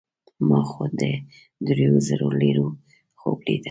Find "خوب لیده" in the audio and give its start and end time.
3.19-3.59